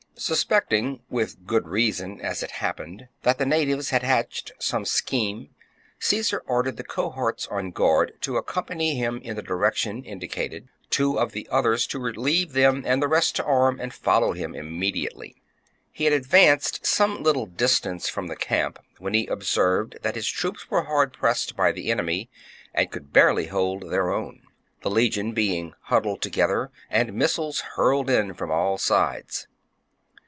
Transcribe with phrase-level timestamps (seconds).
[0.17, 5.49] Sus pecting (with good reason, as it happened) that the natives had hatched some scheme,
[5.99, 11.31] Caesar ordered the cohorts on guard to accompany him in the direction indicated, two of
[11.31, 15.41] the others to relieve them, and the rest to arm and follow him immediately.
[15.91, 18.35] He had advanced some little dis IV OF BRITAIN 121 tance from the
[18.99, 20.41] camp when he observed that his 55 b.c.
[20.59, 22.29] troops were hard pressed by the enemy
[22.75, 24.43] and could barely hold their own,
[24.83, 29.47] the legion being huddled together and missiles hurled in from all sides.